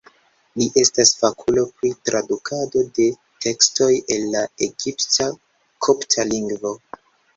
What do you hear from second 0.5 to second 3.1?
Li estas fakulo pri tradukado de